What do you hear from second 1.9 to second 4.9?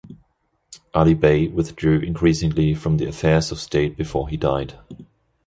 increasingly from the affairs of state before he died.